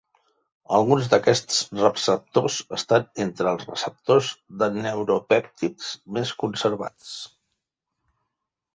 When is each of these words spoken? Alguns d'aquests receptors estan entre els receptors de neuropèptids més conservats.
Alguns 0.77 1.09
d'aquests 1.11 1.59
receptors 1.79 2.57
estan 2.79 3.07
entre 3.27 3.53
els 3.53 3.67
receptors 3.75 4.33
de 4.65 4.73
neuropèptids 4.81 5.95
més 6.19 6.37
conservats. 6.47 7.17